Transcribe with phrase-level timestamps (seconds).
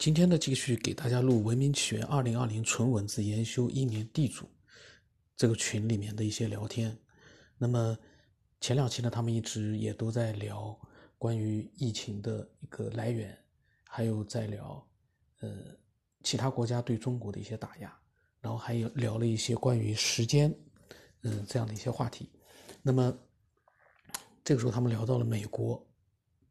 [0.00, 4.46] 今天呢，继续给大家录《文明起源二零二零纯文字研修一年地主》
[5.36, 6.96] 这个群里面的一些聊天。
[7.58, 7.98] 那么
[8.62, 10.74] 前两期呢，他们一直也都在聊
[11.18, 13.36] 关于疫情的一个来源，
[13.84, 14.82] 还有在聊
[15.40, 15.50] 呃
[16.22, 17.94] 其他国家对中国的一些打压，
[18.40, 20.50] 然后还有聊了一些关于时间
[21.24, 22.30] 嗯这样的一些话题。
[22.80, 23.14] 那么
[24.42, 25.86] 这个时候，他们聊到了美国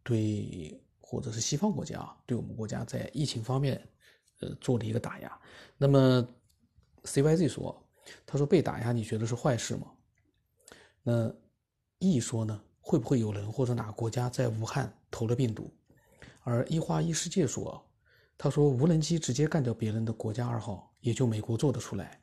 [0.04, 0.80] 对。
[1.10, 3.82] 或者是西方国家啊，对我们国家在疫情方面，
[4.42, 5.42] 呃，做了一个打压。
[5.76, 6.28] 那么
[7.02, 7.84] ，CYZ 说，
[8.28, 9.88] 他说被打压，你觉得是坏事吗？
[11.02, 11.34] 那
[11.98, 15.74] E 说呢，会不会有人或者哪个国家在武汉投了病毒？
[16.44, 17.84] 而一花一世界说，
[18.38, 22.22] 他说无人机直接干掉别人的国家二号，也就美国做得出来。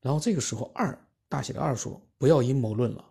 [0.00, 0.96] 然后这个时候，二
[1.28, 3.04] 大写的二说，不要阴谋论了。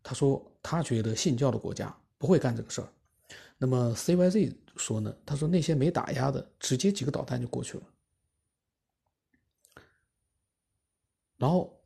[0.00, 2.88] 他说他觉得信教的国家不会干这个事儿。
[3.62, 5.14] 那么 CYZ 说呢？
[5.26, 7.84] 他说那些没打压的，直接几个导弹就过去了。
[11.36, 11.78] 然后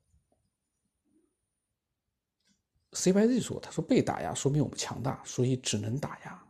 [2.93, 6.47] CYZ 说：“他说被打压说明我们强大，所以只能打压。”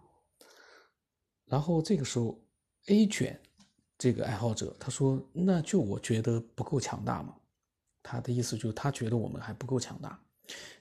[1.48, 2.38] 然后这个时候
[2.88, 3.40] A 卷
[3.96, 7.34] 这个爱好者他说：“那就我觉得不够强大嘛。”
[8.04, 10.22] 他的意思就是他觉得我们还不够强大。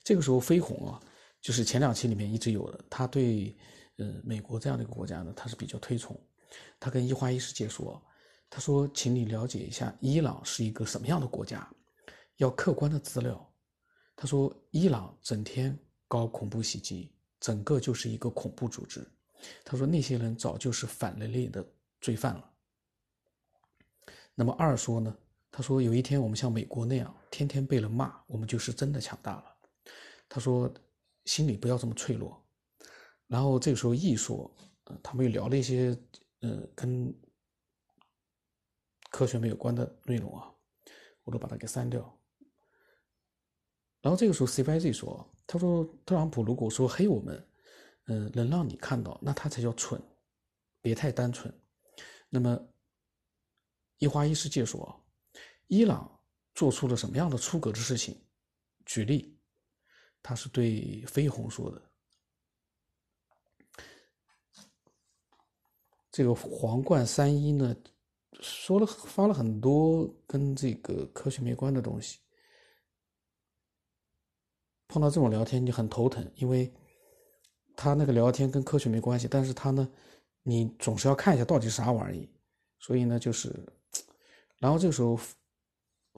[0.03, 1.00] 这个时候飞鸿啊，
[1.39, 3.55] 就是前两期里面一直有的，他对。
[3.97, 6.19] 呃，美国这样的一个国家呢，他是比较推崇。
[6.80, 8.02] 他跟一花一世界说
[8.50, 11.67] ：“他说，请你了解一下伊朗是一个什么样的国家，
[12.38, 13.53] 要客观的资料。
[14.16, 15.77] 他说，伊朗整天
[16.08, 19.08] 搞恐怖袭击，整个就是一个恐怖组织。
[19.63, 21.66] 他说，那些人早就是反人类的
[22.02, 22.52] 罪犯了。
[24.35, 25.16] 那么二说呢？
[25.52, 29.45] 他说，有一天我们像美国那样，天天被人骂，我们就是真的强大了。
[30.28, 30.72] 他说，
[31.25, 32.39] 心里不要这么脆弱。”
[33.33, 35.97] 然后这个时候，E 说，呃，他们又聊了一些，
[36.41, 37.11] 呃，跟
[39.09, 40.53] 科学没有关的内容啊，
[41.23, 42.15] 我都把它给删掉。
[44.01, 47.47] 然后这个时候，CYZ 说，他说特朗普如果说黑我们，
[48.05, 49.99] 嗯，能让你看到，那他才叫蠢，
[50.79, 51.51] 别太单纯。
[52.29, 52.55] 那么
[53.97, 55.03] 一花一世界说，
[55.66, 56.19] 伊朗
[56.53, 58.16] 做出了什么样的出格的事情？
[58.85, 59.39] 举例，
[60.22, 61.81] 他是对飞鸿说的。
[66.13, 67.75] 这个皇冠三一呢，
[68.40, 72.19] 说了发了很多跟这个科学没关的东西。
[74.88, 76.72] 碰到这种聊天就很头疼，因为
[77.75, 79.91] 他那个聊天跟科学没关系，但是他呢，
[80.44, 82.29] 你总是要看一下到底是啥玩意，
[82.78, 83.52] 所以呢就是，
[84.59, 85.19] 然后这个时候，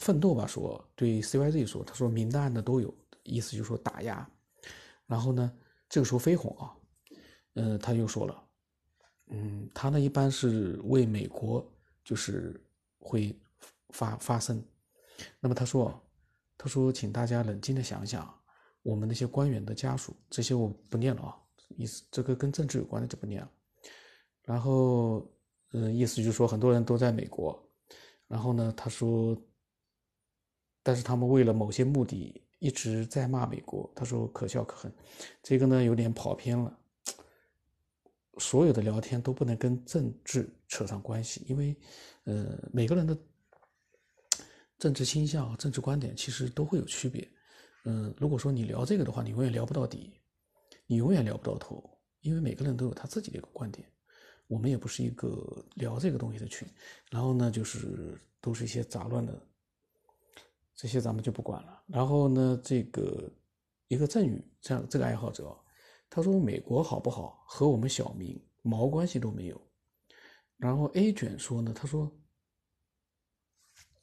[0.01, 4.29] 奋斗吧说对 CYZ 说，他说明的暗的都有，意思就是说打压。
[5.07, 5.49] 然后呢，
[5.87, 6.75] 这个时候飞鸿啊，
[7.53, 8.44] 嗯，他又说了。
[9.27, 11.65] 嗯，他呢一般是为美国，
[12.03, 12.59] 就是
[12.99, 13.35] 会
[13.89, 14.63] 发发声。
[15.39, 15.99] 那么他说，
[16.57, 18.31] 他说，请大家冷静的想想，
[18.83, 21.35] 我们那些官员的家属，这些我不念了啊，
[21.77, 23.49] 意思这个跟政治有关的就不念了。
[24.43, 25.27] 然后，
[25.71, 27.57] 嗯，意思就是说很多人都在美国，
[28.27, 29.35] 然后呢，他说，
[30.83, 34.93] 但是他们为了某些目的一直在骂美国，他说可笑可恨，
[35.41, 36.79] 这个呢有点跑偏了。
[38.37, 41.75] 所有的聊天都不能跟政治扯上关系，因为，
[42.25, 43.17] 呃，每个人的
[44.77, 47.27] 政治倾向和、政治观点其实都会有区别。
[47.85, 50.19] 嗯，如果说你聊这个的话，你永远聊不到底，
[50.85, 53.87] 你永远聊不到头，因为每个人都有他自己的一个观点。
[54.47, 56.67] 我们也不是一个聊这个东西的群，
[57.09, 59.41] 然后呢，就是都是一些杂乱的，
[60.75, 61.81] 这些咱们就不管了。
[61.87, 63.31] 然后呢，这个
[63.87, 65.57] 一个赠与这样这个爱好者。
[66.15, 69.61] 他说：“美国好不好和我们小民毛关系都没有。”
[70.55, 72.09] 然后 A 卷说呢：“他说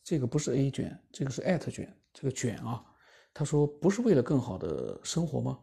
[0.04, 2.84] 这个不是 A 卷，这个是艾特卷，这个卷啊。”
[3.32, 5.58] 他说：“不是为了更好的生活吗？”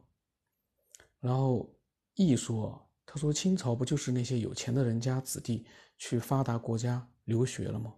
[1.21, 1.71] 然后
[2.15, 5.67] E 说：“他说清朝不就是那些有钱的人家子弟
[5.99, 7.94] 去发达国家留学了吗？”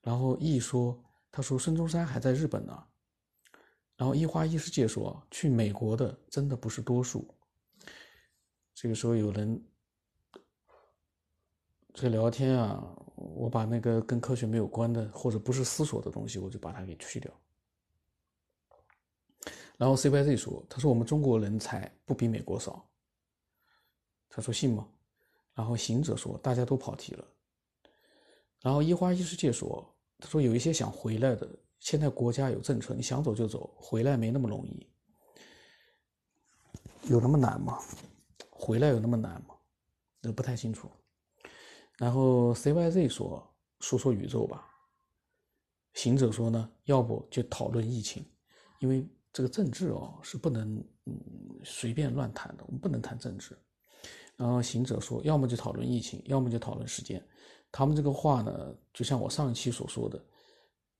[0.00, 2.84] 然后 E 说：“他说孙中山还在日本呢。”
[3.94, 7.28] 然后一花一世界说：“去美国的真的不是多数。”
[8.80, 9.60] 这个时候有人
[11.92, 17.28] 这聊天啊，我把那个跟科学没有关的或者不是思索的东西，我就把它给去掉。
[19.76, 22.88] 然后 CYZ 说：“他说我们中国人才不比美国少。”
[24.30, 24.88] 他说信吗？
[25.54, 27.24] 然后行者说：“大家都跑题了。”
[28.62, 31.48] 然后一花一世界说：“他说有一些想回来的，
[31.80, 34.86] 现在国家有政策，你想走就走，回来没那么容易，
[37.10, 37.76] 有那么难吗？”
[38.68, 39.54] 回来有那么难吗？
[40.20, 40.90] 这不太清楚。
[41.96, 43.50] 然后 CYZ 说
[43.80, 44.68] 说说宇宙吧。
[45.94, 48.22] 行者说呢，要不就讨论疫情，
[48.78, 50.76] 因为这个政治哦是不能
[51.06, 51.18] 嗯
[51.64, 53.56] 随便乱谈的，我们不能谈政治。
[54.36, 57.26] 然后行者说，要么就讨论疫情，要么就讨论时间。
[57.72, 60.22] 他们这个话呢，就像我上一期所说的，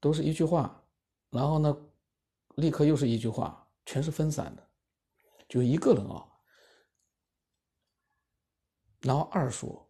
[0.00, 0.82] 都是一句话，
[1.28, 1.76] 然后呢，
[2.54, 4.66] 立刻又是一句话，全是分散的，
[5.50, 6.24] 就一个人啊。
[9.00, 9.88] 然后二说，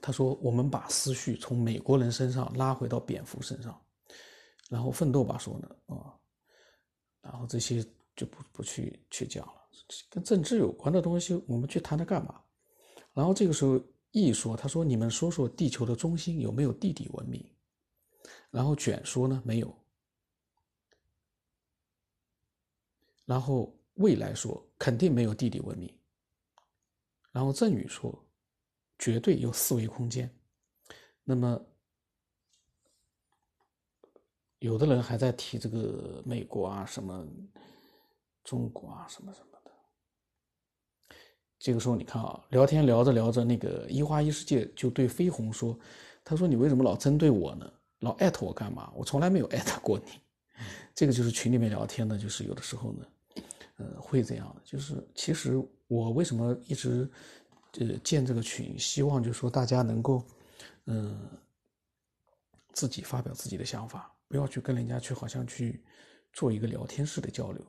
[0.00, 3.80] 他说我们把思绪从美国人身上拉回到蝙蝠身上，
[4.68, 6.14] 然后奋斗吧说呢啊，
[7.22, 7.84] 然后这些
[8.14, 9.54] 就不不去去讲了。
[10.08, 12.40] 跟政治有关的东西，我们去谈它干嘛？
[13.12, 13.80] 然后这个时候，
[14.12, 17.44] 易说：“他说你们说说地球的中心有没有地底文明？”
[18.50, 19.76] 然后卷说呢没有。
[23.24, 25.92] 然后未来说肯定没有地底文明。
[27.34, 28.16] 然后郑宇说
[28.96, 30.32] 绝对有四维空间。
[31.24, 31.60] 那么
[34.60, 37.26] 有的人还在提这个美国啊什么
[38.44, 39.70] 中国啊什么什么的。
[41.58, 45.76] 这个时候，你看啊，聊天聊着聊着，那个一花一世界就对飞鸿说
[46.22, 47.72] ：“他说你为什么老针对我呢？
[48.00, 48.92] 老艾特我干嘛？
[48.94, 50.20] 我从来没有艾特过你。
[50.94, 53.04] ”这个就是群里面聊天的，就是有的时候呢，
[53.76, 54.54] 呃，会这样。
[54.64, 57.10] 就是其实我为什么一直
[57.80, 60.26] 呃建这个群，希望就是说大家能够
[60.86, 61.28] 嗯
[62.72, 65.84] 自己发表自己的想法，不要去跟人家去好像去
[66.32, 67.64] 做一个聊天式的交流。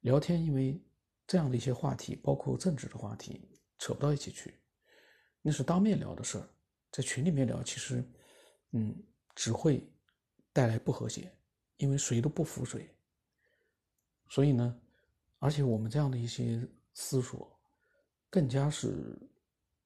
[0.00, 0.80] 聊天，因为。
[1.24, 4.52] 这样的一些话题，包括政治的话题，扯不到一起去。
[5.40, 6.48] 那是当面聊的事儿，
[6.90, 8.04] 在群里面聊，其实，
[8.72, 8.94] 嗯，
[9.34, 9.88] 只会
[10.52, 11.32] 带来不和谐，
[11.76, 12.92] 因为谁都不服谁。
[14.28, 14.78] 所以呢，
[15.42, 17.50] 而且我们这样的一些思索，
[18.30, 19.18] 更加是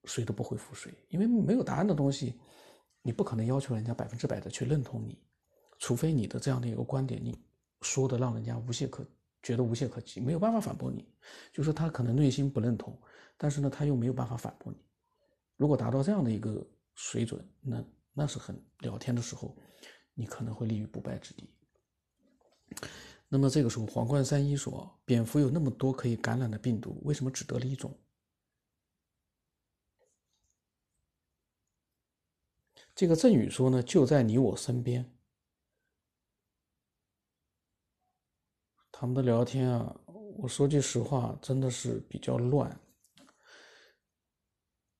[0.05, 2.35] 谁都不会服谁，因为没有答案的东西，
[3.01, 5.19] 你不可能要求人家百分之百的去认同你，
[5.79, 7.35] 除非你的这样的一个观点，你
[7.81, 9.03] 说的让人家无懈可。
[9.43, 11.09] 觉得无懈可击，没有办法反驳你，
[11.53, 12.99] 就是他可能内心不认同，
[13.37, 14.79] 但是呢，他又没有办法反驳你。
[15.57, 16.67] 如果达到这样的一个
[16.97, 19.57] 水准，那那是很聊天的时候，
[20.15, 21.49] 你可能会立于不败之地。
[23.29, 27.93] 那么这个时候，皇冠三一说，蝙蝠有那么多可以感染的病毒，为什么只得了一种？
[32.95, 35.13] 这个郑宇说呢，就在你我身边。
[38.91, 39.95] 他们的聊天啊，
[40.39, 42.81] 我说句实话，真的是比较乱。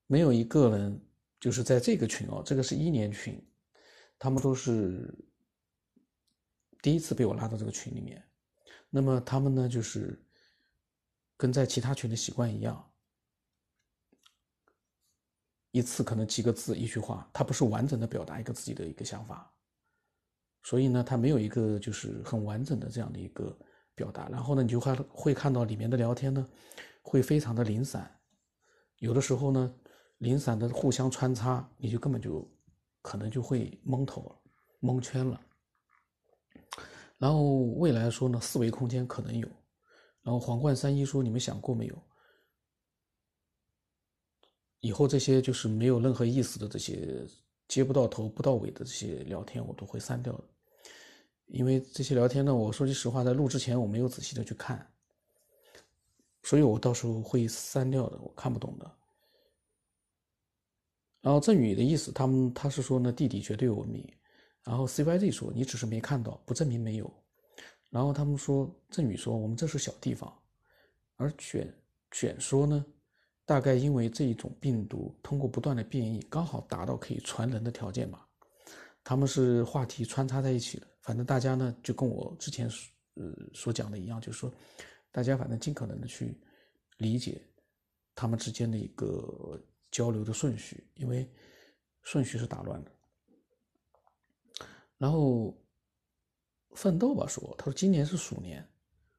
[0.05, 1.01] 没有一个人
[1.39, 3.43] 就是在这个群哦，这个是一年群，
[4.19, 5.11] 他们都是
[6.87, 8.23] 第一次被我拉到这个群里面。
[8.89, 10.17] 那么他们呢，就是
[11.35, 12.89] 跟在其他群的习惯一样，
[15.71, 19.53] 一次可能几个字一句话，他不是完整的表达一个自己的一个想法，
[20.63, 23.53] 所以呢，他没有一个就是很完整的这样的一个。
[23.93, 26.47] 表达，然后呢，你就会会看到里面的聊天呢，
[27.01, 28.21] 会非常的零散，
[28.99, 29.75] 有的时候呢，
[30.19, 32.47] 零散的互相穿插，你就根本就
[33.01, 34.39] 可能就会蒙头，
[34.81, 35.41] 蒙圈了。
[37.17, 39.47] 然后未来说呢，四维空间可能有，
[40.21, 42.03] 然后皇冠三一说，你们想过没有？
[44.79, 47.27] 以后这些就是没有任何意思的这些
[47.67, 50.43] 接不到头不到尾的这些聊天，我都会删掉的。
[51.47, 54.87] 因为这些聊天呢，我说句实话，在录之前我没有仔细的去看，
[56.43, 58.97] 所以我到时候会删掉的，我看不懂的。
[61.21, 64.07] 然后郑宇的意思，他们他是说呢，地底绝对有文明。
[64.67, 67.09] 然后 CYZ 说，你只是没看到，不证明没有。
[67.89, 70.31] 然后他们说，郑宇说，我们这是小地方。
[71.15, 71.73] 而卷
[72.11, 72.85] 卷说呢，
[73.45, 78.27] 大概因为这一种病毒通过不断的变异，刚好达到可以传人的条件吧。
[79.05, 80.87] 他们是话题穿插在一起的。
[81.01, 82.69] 反正大家呢，就跟我之前
[83.13, 84.53] 呃所讲的一样，就是说，
[85.13, 86.37] 大家反正尽可能的去
[86.97, 87.41] 理解
[88.13, 89.57] 他们之间的一个
[89.91, 91.25] 交流的顺序，因为
[92.03, 92.91] 顺序是打乱的。
[94.97, 95.55] 然后
[96.71, 98.67] 奋斗吧说，他说今年是鼠年，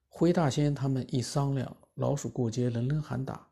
[0.08, 3.48] 灰大仙他们一商量，老鼠过街人人喊打，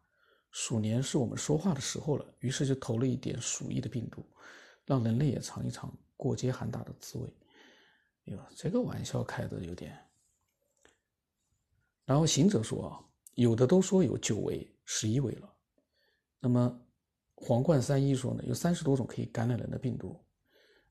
[0.51, 4.25] 鼠年是我们说话的时候了，于是就投了一点鼠疫的病毒，
[4.85, 7.33] 让人类也尝一尝过街喊打的滋味。
[8.25, 9.97] 哟，这个玩笑开的有点。
[12.05, 12.99] 然后行者说啊，
[13.35, 15.53] 有的都说有九维、十一维了。
[16.41, 16.81] 那么
[17.35, 20.21] 皇冠三一说呢，有三十多种可以感染人的病毒。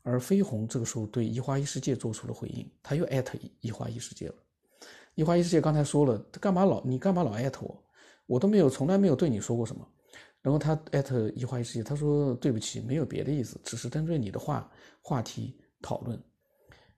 [0.05, 4.35] 而飞鸿这个时候对一花一世界做出了回应，他又艾特一花一世界了。
[5.15, 7.83] 一花一世界刚才说了，他干嘛老你干嘛老艾特我？
[8.27, 9.87] 我都没有从来没有对你说过什么。
[10.43, 14.71] 然后他艾特一花一世界，他说对不起，没有别的意思，只是针对你的话
[15.01, 16.21] 话题讨论。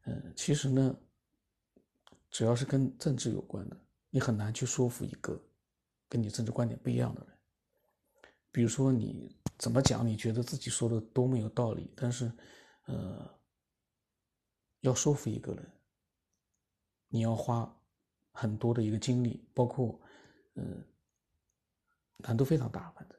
[0.06, 0.94] 嗯，其实呢，
[2.30, 3.78] 只要是跟政治有关的，
[4.10, 5.42] 你很难去说服一个
[6.10, 7.30] 跟你政治观点不一样的人。
[8.52, 12.32] 比如说你怎么讲，你觉得自己说的多么有道理，但是，
[12.88, 13.40] 呃，
[14.82, 15.72] 要说服一个人，
[17.10, 17.74] 你要花
[18.32, 20.00] 很多的一个精力，包括，
[20.56, 20.84] 嗯，
[22.18, 23.18] 难度非常大，反正。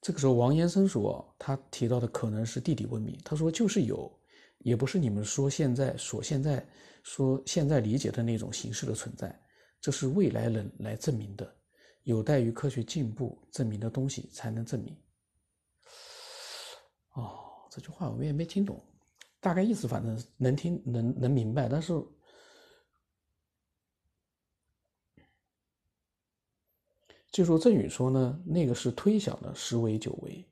[0.00, 3.18] 这个时候，王延生说，他提到的可能是地底文明。
[3.22, 4.17] 他说，就是有，
[4.58, 6.66] 也不是你们说现在所现在
[7.02, 9.34] 说现在理解的那种形式的存在，
[9.80, 11.56] 这是未来人来证明的，
[12.02, 14.96] 有待于科学进步证明的东西才能证明。
[17.14, 17.38] 哦，
[17.70, 18.82] 这句话我也没听懂，
[19.40, 22.02] 大概意思反正能听能能明白，但是。
[27.30, 30.44] 就说郑宇说呢，那个是推想的十维九维，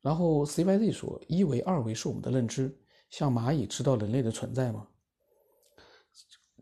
[0.00, 2.74] 然后 CYZ 说一维二维是我们的认知，
[3.16, 4.88] 像蚂蚁知道人类的存在吗？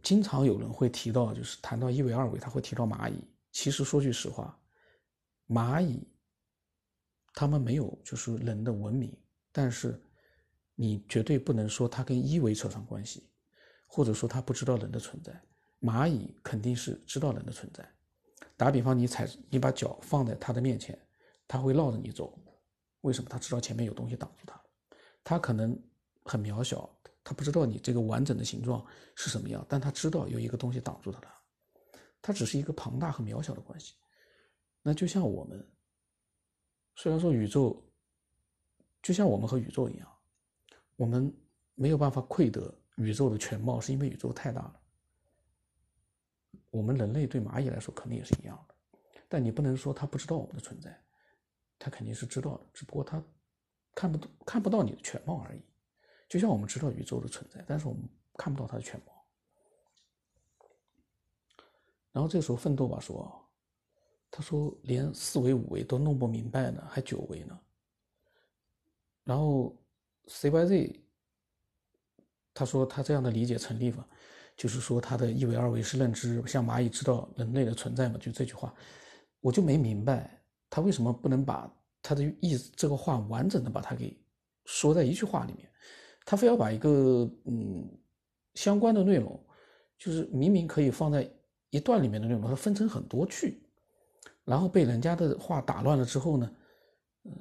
[0.02, 3.25] 经常有人会提到，就是谈到一维二维，他会提到蚂蚁。
[3.52, 4.61] 其实说句实话，
[5.49, 6.06] 蚂蚁
[7.32, 9.16] 他们没有就是人的文明，
[9.50, 9.99] 但是
[10.75, 13.30] 你绝对不能说它跟一维扯上关系，
[13.87, 15.32] 或者说它不知道人的存在。
[15.80, 17.88] 蚂蚁肯定是知道人的存在。
[18.59, 20.99] 打比方，你踩你把脚放在他的面前，
[21.49, 22.38] 他会绕着你走。
[23.00, 23.30] 为什么？
[23.30, 24.61] 他知道前面有东西挡住他。
[25.25, 25.80] 他可能
[26.25, 26.88] 很渺小，
[27.25, 31.29] 他不知道你这个完整的形状是什么样，但他知道有一个东西挡住他了。
[32.21, 33.95] 他只是一个庞大和渺小的关系。
[34.83, 35.67] 那就像我们，
[36.97, 37.85] 虽然说宇宙
[39.02, 40.09] 就像我们和宇宙一样，
[40.97, 41.35] 我们
[41.75, 44.81] 没有办法窥得宇宙的全貌，是因为宇宙太大了。
[46.71, 48.75] 我们人类对蚂蚁来说肯定也是一样的，
[49.29, 50.97] 但你不能说它不知道我们的存在，
[51.79, 53.23] 它肯定是知道的，只不过它
[53.95, 55.62] 看不看不到你的全貌而已。
[56.32, 58.08] 就像我们知道宇宙的存在，但是我们
[58.38, 59.12] 看不到它的全貌。
[62.10, 63.30] 然后这时候奋斗吧说，
[64.30, 67.60] 他说连四维五维都弄不明白呢，还九维呢。
[69.24, 69.76] 然后
[70.26, 71.02] CYZ
[72.54, 74.06] 他说他这样的理解成立吗？
[74.56, 78.16] 就是说，他的一维二维是认知，像蚂蚁知道人类的存在嘛？
[78.18, 78.74] 就这句话，
[79.40, 81.70] 我就没明白他为什么不能把
[82.00, 84.18] 他的意思这个话完整的把它给
[84.64, 85.70] 说在一句话里面，
[86.25, 87.88] 他非要把一个嗯
[88.55, 89.38] 相关的内容，
[89.99, 91.31] 就是明明可以放在
[91.71, 93.62] 一段里面的内容，它分成很多句，
[94.45, 96.57] 然后被人家的话打乱了之后呢，
[97.25, 97.33] 嗯。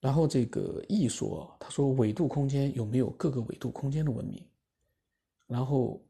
[0.00, 4.44] 然后这个 E 说，他说纬度空间有没有各个纬度空间的文明？
[5.46, 6.04] 然后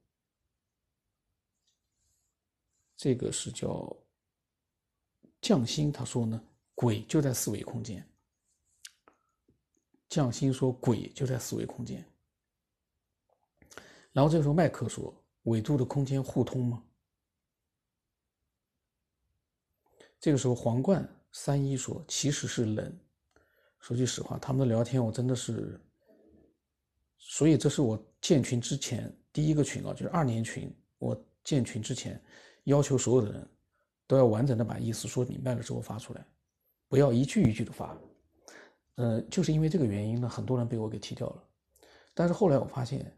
[2.96, 3.94] 这个是叫
[5.42, 6.42] 匠心，他说呢，
[6.74, 8.02] 鬼就在四维空间。
[10.12, 12.06] 匠心说鬼就在四维空间。
[14.12, 15.10] 然后这时候麦克说，
[15.44, 16.84] 纬度的空间互通吗？
[20.20, 21.02] 这个时候皇冠
[21.32, 22.94] 三一说，其实是冷。
[23.78, 25.80] 说句实话，他们的聊天我真的是，
[27.16, 30.70] 所以这是我建群之前第一个群啊，就是二年群。
[30.98, 32.22] 我建群之前，
[32.64, 33.48] 要求所有的人
[34.06, 36.22] 都要完整的把意思说明白了之后发出来，
[36.86, 37.98] 不要一句一句的发。
[38.96, 41.42] 呃，就是因为这个原因呢，很多人被我给踢掉了。
[42.14, 43.10] 但是后来我发现，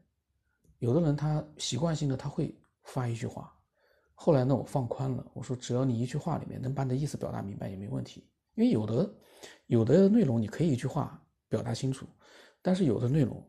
[0.79, 2.55] 有的人他习惯性的他会
[2.85, 3.53] 发一句话，
[4.15, 9.13] 后来呢，我放宽了，我说只要你一句话里面能把你的意思表达明白也没问题，因为有的。
[9.67, 12.07] 有的内容你可以一句话表达清楚，
[12.63, 13.47] 但是有的内容，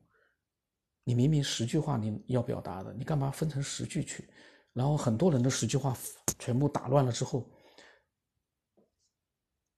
[1.06, 4.28] 你明明十句话你要表达的，你干嘛分成十句去？
[4.74, 5.96] 然后很多人的十句话
[6.38, 7.50] 全部打乱了之后，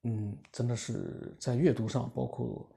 [0.04, 2.70] 嗯，真的是在阅读上，包括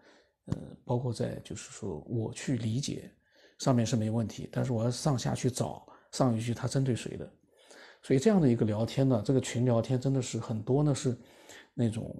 [0.45, 3.11] 呃，包括在就是说我去理解
[3.59, 7.31] 上面是没问题，但是我要上下去找上一句它针对谁的，
[8.01, 11.17] 所以这样的一个聊天呢，这个群聊天真的是很多呢是
[11.73, 12.15] 那种。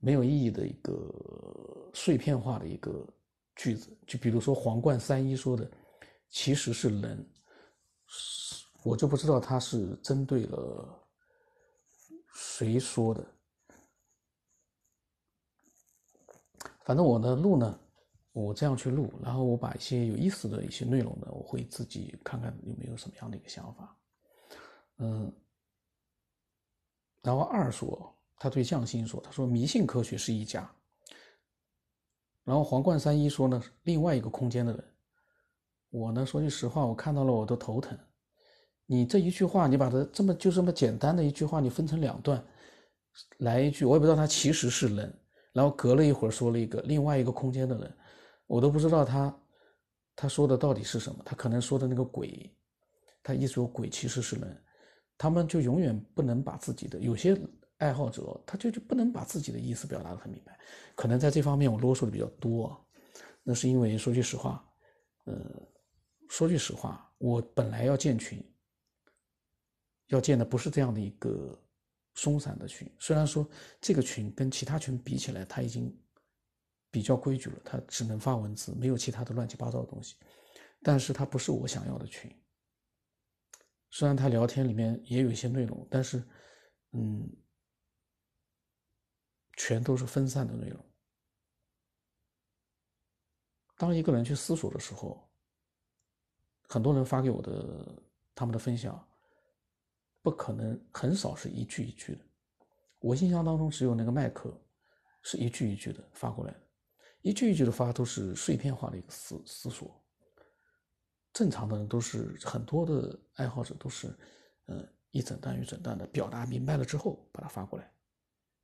[0.00, 3.08] 没有意义的一个碎片化的一个
[3.56, 5.66] 句子，就比如说皇冠三一说的，
[6.28, 7.26] 其实是人，
[8.82, 11.08] 我就不知道他是针对了
[12.34, 13.26] 谁说的。
[16.84, 17.80] 反正我的录呢，
[18.32, 23.96] 我这样去录，然后我把一些有意思的一些内容呢，我会自己看看有没有什么样的一个想法。
[24.98, 25.32] 嗯，
[27.22, 28.10] 然后二说。
[28.36, 30.68] 他对匠心说：“他说迷信科学是一家。”
[32.44, 34.84] 然后皇冠三一说呢，另外一个空间的人，
[35.88, 37.96] 我呢说句实话，我看到了我都头疼。
[38.84, 42.44] 你这一句话，你把它这么就这么简单的一句话，你分成两段，
[43.38, 45.18] 来一句，我也不知道他其实是人，
[45.54, 47.96] 然后隔了一会儿说了一个另外一个空间的人，
[48.46, 49.34] 我都不知道他
[50.14, 51.22] 他说的到底是什么。
[51.24, 52.54] 他可能说的那个鬼，
[53.22, 54.64] 他一说鬼其实是人，
[55.16, 57.40] 他们就永远不能把自己的有些。
[57.78, 60.56] 爱好者，他就就不能把自己的意思表达的很明白，
[60.94, 62.86] 可能在这方面我啰嗦的比较多，
[63.42, 64.64] 那是因为说句实话，
[65.24, 65.34] 呃，
[66.28, 68.40] 说句实话，我本来要建群，
[70.06, 71.60] 要建的不是这样的一个
[72.14, 73.48] 松散的群，虽然说
[73.80, 75.94] 这个群跟其他群比起来，它已经
[76.90, 80.16] 比较规矩了，它只能发文字，没有其他的乱七八糟的东西，
[80.82, 82.34] 但是它不是我想要的群，
[83.90, 86.22] 虽然它聊天里面也有一些内容，但是，
[86.92, 87.30] 嗯。
[89.56, 90.84] 全都是分散的内容。
[93.76, 95.30] 当一个人去思索的时候，
[96.68, 98.02] 很多人发给我的
[98.34, 99.00] 他们的分享，
[100.24, 102.24] 不可能很少是一句一句的。
[102.98, 104.58] 我印象当中只有那个麦克
[105.20, 106.60] 是一句一句的发过来的，
[107.20, 110.02] 一句一句的发都是碎片化的一个思思索。
[111.30, 114.16] 正常的人都是很多的爱好者都是，
[114.64, 117.92] 呃，一整段一整段的表达明白了之后把它发过来。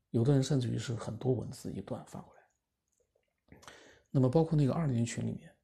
[0.08, 3.58] 有的人甚至于是很多文字一段发过来，
[4.10, 5.54] 那么包括那个二年群里面，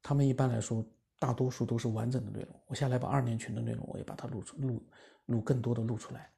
[0.00, 0.86] 他们一般来说
[1.18, 2.60] 大多数都是完整的内容。
[2.66, 4.82] 我下来把二年群的内容我也把它录出录
[5.26, 6.30] 录更多的录出来，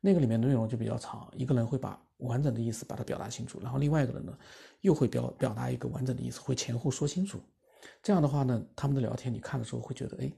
[0.00, 4.36] 那个里面的内容就比较长，一个人会把完整的意思把它表达清楚，然后另外一个人呢
[4.80, 7.40] 又会表表达一个完整的意思，会前后说清楚。
[8.02, 10.32] 这样的话呢，他们的聊天你看的时候会觉得哎，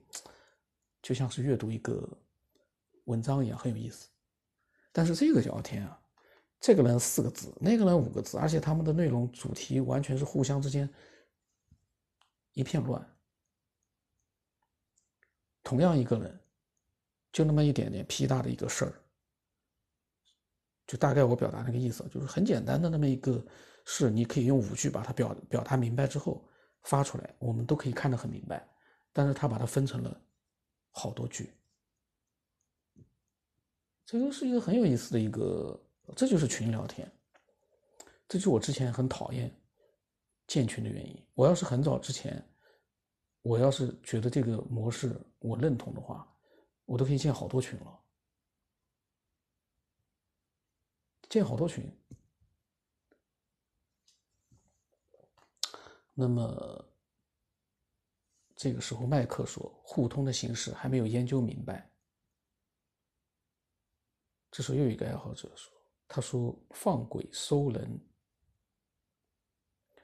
[1.03, 2.09] 就像是阅读一个
[3.05, 4.09] 文章一样很有意思。
[4.93, 6.00] 但是这个聊天啊。
[6.59, 10.88] 这个人四个字，那个人五个字，而且他们的内容主题完全是互相之间
[12.55, 13.16] 一片乱。
[15.67, 16.41] 同样一个人，
[17.33, 18.95] 就那么一点点屁大的一个事儿，
[20.87, 23.45] 就大概我表达那个意思，就是很简单的那么一个
[23.85, 26.49] 事，你可以用五句把它表表达明白之后
[26.85, 28.65] 发出来，我们都可以看得很明白。
[29.13, 30.21] 但是他把它分成了
[30.93, 31.52] 好多句，
[34.05, 35.83] 这个是一个很有意思的一个。
[36.15, 37.11] 这就是群聊天，
[38.29, 39.52] 这就是我之前很讨厌
[40.47, 41.21] 建群的原因。
[41.35, 42.41] 我要是很早之前，
[43.47, 46.26] 我要是觉得这个模式我认同的话，
[46.85, 48.00] 我都可以建好多群了，
[51.28, 51.89] 建好多群。
[56.13, 56.85] 那么
[58.56, 61.89] 这个时候，麦克说互通的形式还没有研究明白。
[64.50, 65.73] 这时候又一个爱好者说。
[66.09, 68.00] 他说：“放鬼收人。”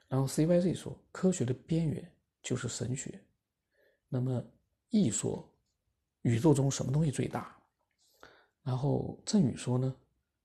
[0.06, 3.20] 然后 CYZ 说：“科学的边缘就是神学。”
[4.14, 4.44] 那么
[4.90, 5.50] E 说
[6.20, 7.56] ：“宇宙中什么东西最大？”
[8.62, 9.96] 然后郑宇说：“呢，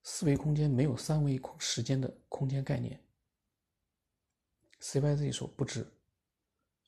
[0.03, 2.97] 四维空间没有三维空时间的空间概念。
[4.79, 5.85] ”CYZ 说：“不知。”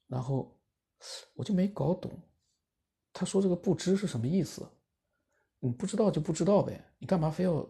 [0.08, 0.58] 然后
[1.34, 2.18] 我就没搞懂，
[3.12, 4.66] 他说这个“不知”是什么意思？
[5.60, 7.68] 你不知道就不知道呗，你干嘛非要？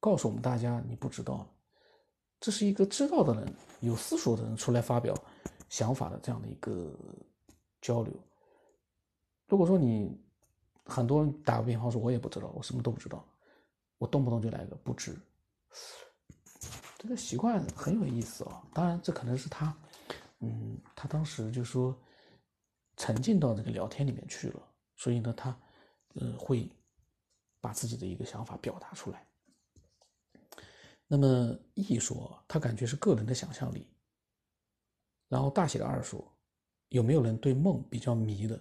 [0.00, 1.46] 告诉我们大家，你不知道，
[2.40, 5.14] 这是一个知道的人、有思索的人出来发表
[5.68, 6.98] 想法的这样的一个
[7.84, 8.12] 交流。
[9.46, 10.18] 如果说你
[10.86, 13.22] 很多人打个比方说，我也不知道，我什么都不知道，
[13.98, 15.14] 我动不动就来个不知，
[16.96, 18.66] 这个习惯很有意思啊。
[18.72, 19.76] 当然，这可能是他，
[20.38, 21.94] 嗯，他当时就说
[22.96, 24.62] 沉浸到这个聊天里面去了，
[24.96, 25.54] 所以呢，他
[26.14, 26.66] 呃会
[27.60, 29.26] 把自己的一个想法表达出来。
[31.06, 33.86] 那么一说，他感觉是个人的想象力。
[35.28, 36.33] 然后大写的二说，
[36.94, 38.56] 有没有人对梦比较迷的？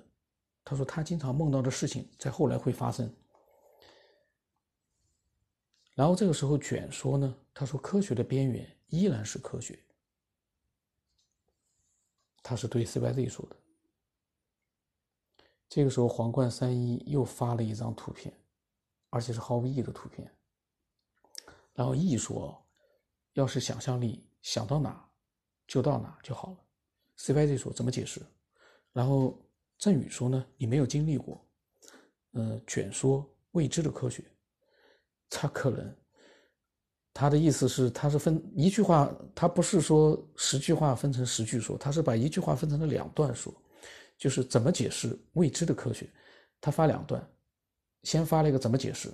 [0.66, 3.16] 他说他经常梦到的事情，在后来会发生。
[5.94, 9.78] 然后这个时候卷说呢，他说科学的边缘依然是科学。
[12.42, 13.56] 他是对 CYZ 说的。
[15.70, 18.34] 这个时候皇冠三一又发了一张图片，
[19.12, 20.36] 而且是毫无意义的图片。
[21.76, 22.66] 然后 E 说
[23.34, 25.08] ：“要是想象力想到哪，
[25.68, 26.63] 就到哪就好了。
[27.18, 28.22] ”CYZ 说：“怎么解释？”
[28.94, 29.40] 然后
[29.78, 31.44] 振宇说：“呢，你没有经历过。”
[32.34, 34.24] 呃，卷说：“未知的科学。”
[35.30, 35.96] 他可能，
[37.14, 43.54] 他的意思是，他是分一句话，他不是说十句话分成十句说，他是把一句话分成了两段说，
[44.18, 46.10] 就是怎么解释未知的科学。
[46.60, 47.26] 他发两段，
[48.04, 49.10] 先发了一个怎么解释，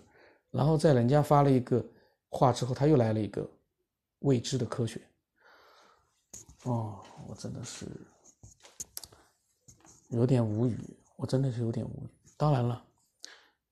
[0.51, 1.83] 然后在人家发了一个。
[2.31, 3.49] 话之后，他又来了一个
[4.19, 5.01] 未知的科学。
[6.65, 7.85] 哦，我真的是
[10.09, 12.09] 有点无语，我真的是有点无语。
[12.35, 12.87] 当然了，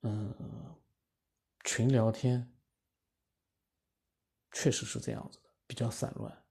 [0.04, 0.32] 嗯，
[1.64, 2.48] 群聊天
[4.52, 6.46] 确实是这样子的，比较散乱。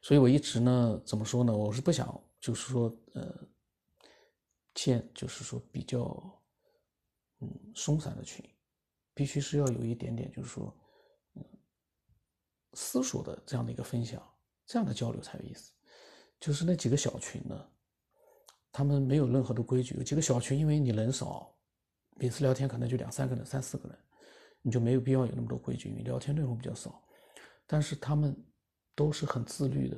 [0.00, 1.54] 所以我一直呢，怎么说呢？
[1.54, 3.46] 我是不想，就是说，呃，
[4.72, 6.42] 建，就是说比较，
[7.40, 8.42] 嗯，松散的群，
[9.12, 10.74] 必须是要有一点点，就是说，
[11.34, 11.44] 嗯，
[12.72, 14.26] 思索的这样的一个分享，
[14.70, 15.72] 这样的交流才有意思。
[16.38, 17.68] 就是那几个小群呢，
[18.70, 19.96] 他们没有任何的规矩。
[19.96, 21.52] 有几个小群，因为你人少，
[22.16, 23.98] 每次聊天可能就两三个人、三四个人，
[24.62, 27.02] 你就没有必要有那么多规矩，因为聊天内容比较少。
[27.66, 28.36] 但是他们。
[28.96, 29.96] 都是很自律的，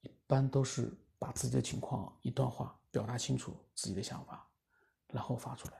[0.00, 4.48] 一般都是把自己的情况一段话表达清楚自己的想法，
[5.08, 5.74] 然后发出来，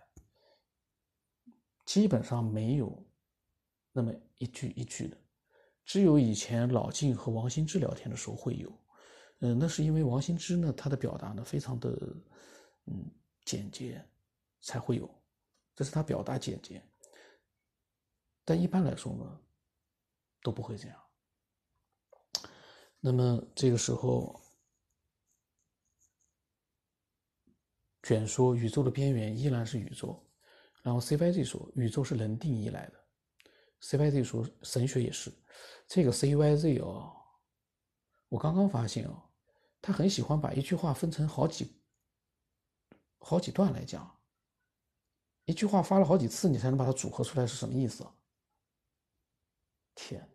[1.87, 3.03] 基本上没有
[3.91, 5.17] 那么一句一句的，
[5.87, 8.71] 只有以前老靳和王新之聊天的时候会有，
[9.39, 11.91] 嗯，那是因为王新之呢，他的表达呢非常的
[12.87, 13.09] 嗯
[13.45, 14.05] 简洁，
[14.61, 15.09] 才会有，
[15.77, 16.83] 这是他表达简洁，
[18.45, 19.41] 但一般来说呢，
[20.43, 20.99] 都不会这样。
[22.99, 24.41] 那么这个时候，
[28.03, 30.21] 卷说宇宙的边缘依然是宇宙，
[30.83, 32.95] 然后 CYZ 说宇宙是人定义来的
[33.83, 35.31] ，CYZ 说神学也是，
[35.87, 37.13] 这个 CYZ 哦，
[38.29, 39.23] 我刚刚发现哦，
[39.81, 41.81] 他很喜欢把一句话分成好几
[43.19, 44.19] 好几段来讲，
[45.45, 48.07] 一句话发了好几次，你才能把它组合出来是什么意思？
[49.95, 50.29] 天！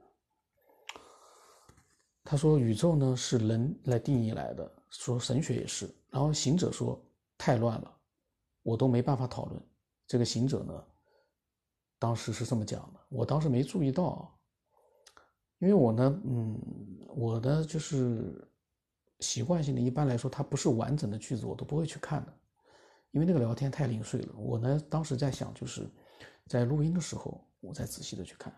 [2.23, 5.93] 他说：“宇宙呢是人来定义来的，说神学也是。
[6.09, 7.03] 然后行者说
[7.37, 7.99] 太乱了，
[8.61, 9.61] 我都没办法讨论。
[10.07, 10.87] 这个行者呢，
[11.99, 14.39] 当时是这么讲的，我当时没注意到，
[15.61, 16.59] 因为我呢，嗯，
[17.15, 18.45] 我的就是
[19.19, 22.33] 习惯性的，一般来说，它不是完整的句子，我都不会去看的，
[23.11, 24.33] 因为那个聊天太零碎了。
[24.35, 25.87] 我呢当时在想，就是
[26.47, 28.51] 在录音的时候，我再仔细的去看，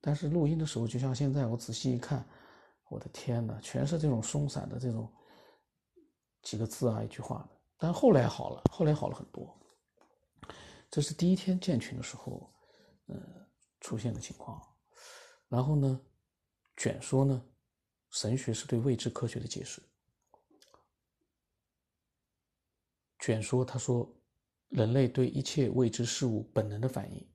[0.00, 2.26] 但是录音的时候，就像现在，我仔细一看。”
[2.88, 5.12] 我的天哪，全是这种松散的这种
[6.42, 7.48] 几个字啊，一句话的。
[7.76, 9.52] 但后来好了，后来好了很多。
[10.88, 12.48] 这是第一天建群的时候，
[13.06, 13.16] 呃，
[13.80, 14.62] 出现的情况。
[15.48, 16.00] 然后呢，
[16.86, 17.44] 卷说呢，
[18.10, 19.82] 神学是对未知科学的解释。
[23.18, 24.08] 卷说他说，
[24.68, 27.28] 人类对一切未知事物本能的反应。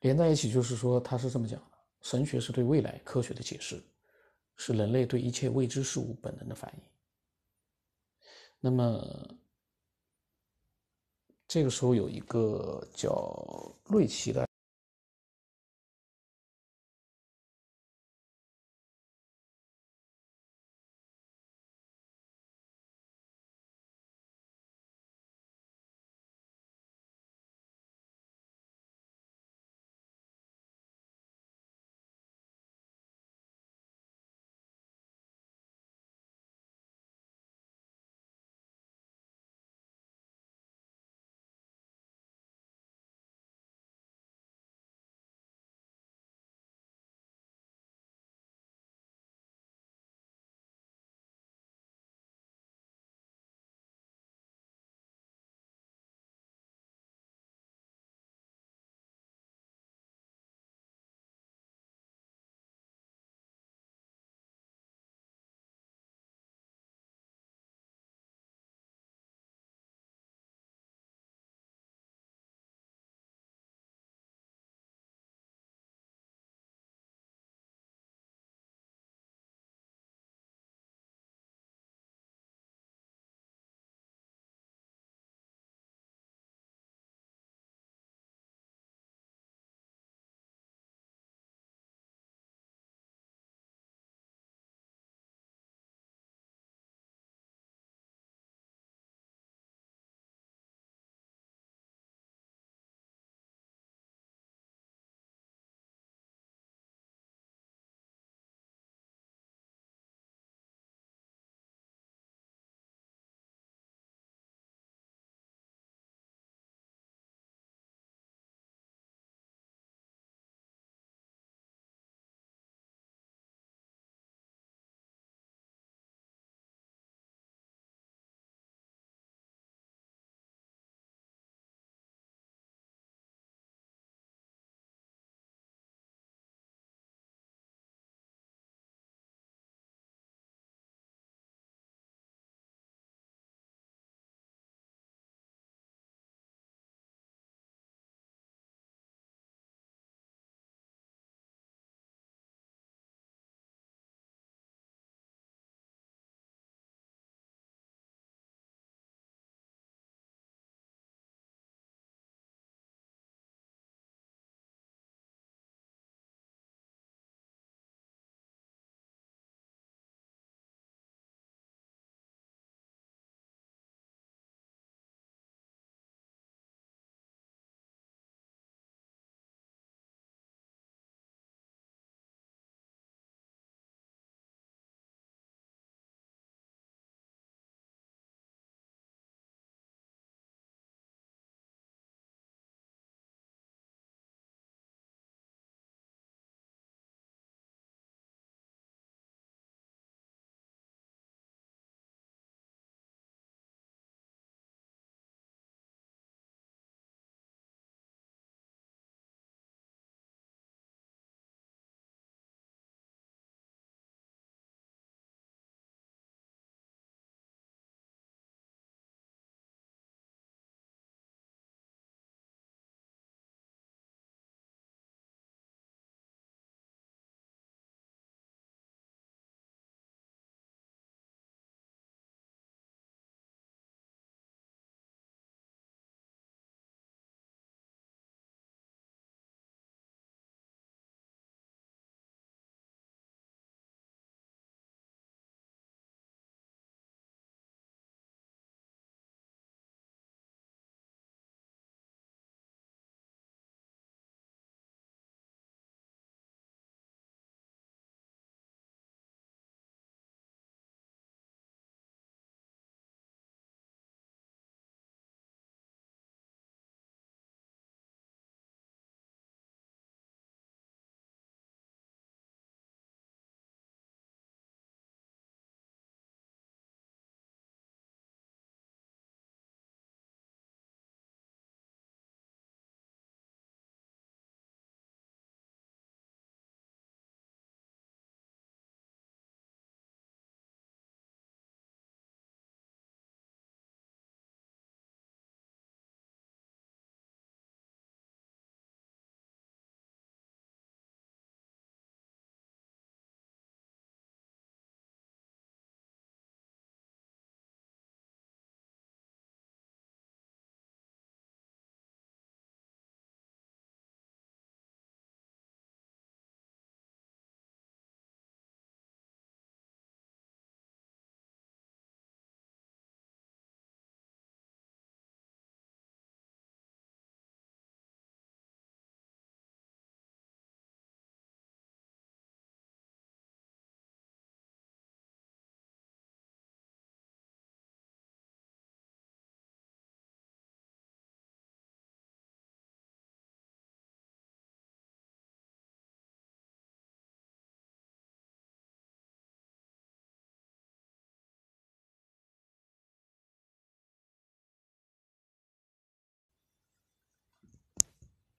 [0.00, 3.82] 连在一起就是说，他是这么讲的：神学是对未来科学的解释，
[4.54, 6.84] 是人类对一切未知事物本能的反应。
[8.60, 9.38] 那么，
[11.48, 14.46] 这个时候有一个叫瑞奇的